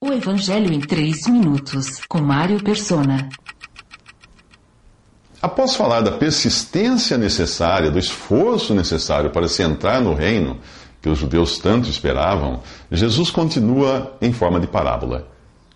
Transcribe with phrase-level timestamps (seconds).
[0.00, 3.28] O Evangelho em 3 minutos, com Mário Persona.
[5.42, 10.58] Após falar da persistência necessária, do esforço necessário para se entrar no reino
[11.02, 12.60] que os judeus tanto esperavam,
[12.92, 15.26] Jesus continua em forma de parábola.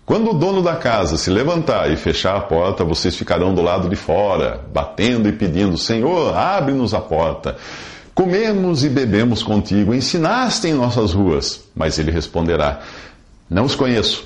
[0.07, 3.89] Quando o dono da casa se levantar e fechar a porta, vocês ficarão do lado
[3.89, 7.57] de fora, batendo e pedindo: Senhor, abre-nos a porta.
[8.15, 11.65] Comemos e bebemos contigo, ensinaste em nossas ruas.
[11.75, 12.83] Mas ele responderá:
[13.53, 14.25] não os conheço,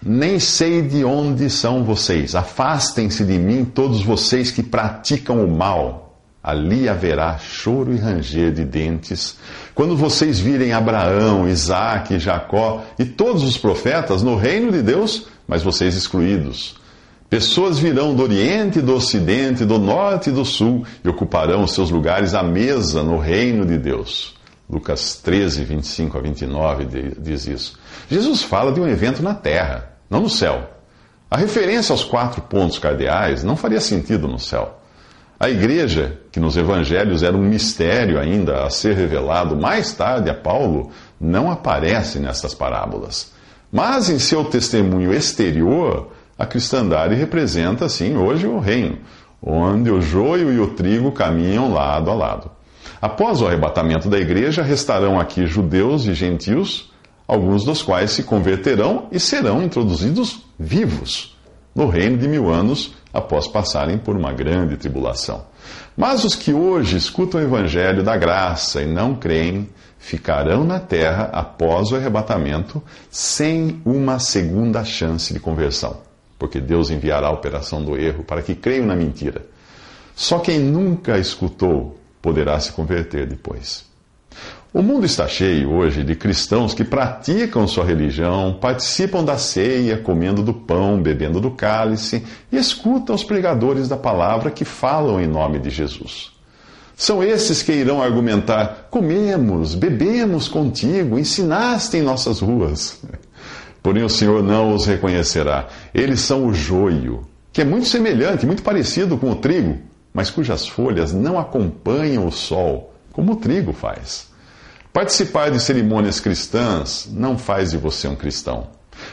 [0.00, 2.34] nem sei de onde são vocês.
[2.34, 6.06] Afastem-se de mim, todos vocês que praticam o mal.
[6.42, 9.36] Ali haverá choro e ranger de dentes.
[9.74, 15.62] Quando vocês virem Abraão, Isaac, Jacó e todos os profetas no reino de Deus, mas
[15.62, 16.76] vocês excluídos.
[17.28, 22.34] Pessoas virão do Oriente, do Ocidente, do Norte e do Sul e ocuparão seus lugares
[22.34, 24.39] à mesa no reino de Deus.
[24.70, 27.78] Lucas 13, 25 a 29 diz isso.
[28.08, 30.70] Jesus fala de um evento na terra, não no céu.
[31.28, 34.78] A referência aos quatro pontos cardeais não faria sentido no céu.
[35.40, 40.34] A igreja, que nos evangelhos era um mistério ainda a ser revelado mais tarde a
[40.34, 40.90] Paulo,
[41.20, 43.32] não aparece nessas parábolas.
[43.72, 48.98] Mas em seu testemunho exterior, a cristandade representa, sim, hoje o reino,
[49.42, 52.50] onde o joio e o trigo caminham lado a lado.
[53.00, 56.92] Após o arrebatamento da igreja, restarão aqui judeus e gentios,
[57.26, 61.36] alguns dos quais se converterão e serão introduzidos vivos
[61.74, 65.46] no reino de mil anos após passarem por uma grande tribulação.
[65.96, 71.30] Mas os que hoje escutam o evangelho da graça e não creem, ficarão na terra
[71.32, 75.98] após o arrebatamento sem uma segunda chance de conversão,
[76.38, 79.46] porque Deus enviará a operação do erro para que creiam na mentira.
[80.14, 83.88] Só quem nunca escutou poderá se converter depois.
[84.72, 90.44] O mundo está cheio hoje de cristãos que praticam sua religião, participam da ceia, comendo
[90.44, 95.58] do pão, bebendo do cálice e escutam os pregadores da palavra que falam em nome
[95.58, 96.30] de Jesus.
[96.96, 103.00] São esses que irão argumentar: comemos, bebemos contigo, ensinaste em nossas ruas.
[103.82, 105.66] Porém, o Senhor não os reconhecerá.
[105.92, 110.66] Eles são o joio, que é muito semelhante, muito parecido com o trigo mas cujas
[110.66, 114.28] folhas não acompanham o sol, como o trigo faz.
[114.92, 118.68] Participar de cerimônias cristãs não faz de você um cristão.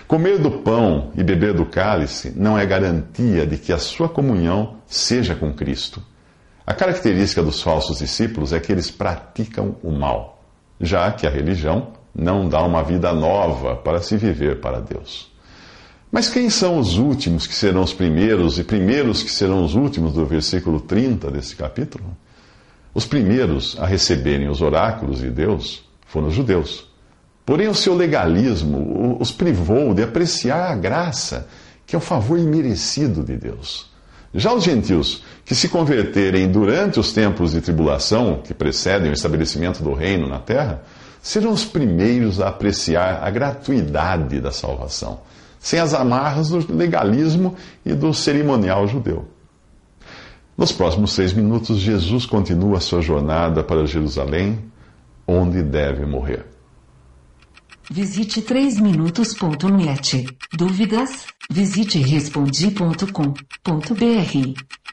[0.07, 4.77] Comer do pão e beber do cálice não é garantia de que a sua comunhão
[4.87, 6.01] seja com Cristo.
[6.65, 10.41] A característica dos falsos discípulos é que eles praticam o mal,
[10.81, 15.31] já que a religião não dá uma vida nova para se viver para Deus.
[16.09, 20.13] Mas quem são os últimos que serão os primeiros e primeiros que serão os últimos
[20.13, 22.05] do versículo 30 desse capítulo?
[22.93, 26.87] Os primeiros a receberem os oráculos de Deus foram os judeus.
[27.45, 31.47] Porém, o seu legalismo os privou de apreciar a graça,
[31.85, 33.91] que é o favor imerecido de Deus.
[34.33, 39.83] Já os gentios, que se converterem durante os tempos de tribulação que precedem o estabelecimento
[39.83, 40.83] do reino na terra,
[41.21, 45.19] serão os primeiros a apreciar a gratuidade da salvação
[45.67, 47.53] sem as amarras do legalismo
[47.85, 49.27] e do cerimonial judeu.
[50.57, 54.63] Nos próximos seis minutos, Jesus continua sua jornada para Jerusalém,
[55.27, 56.45] onde deve morrer.
[57.91, 60.25] Visite 3minutos.net.
[60.53, 61.25] Dúvidas?
[61.51, 64.86] Visite respondi.com.br.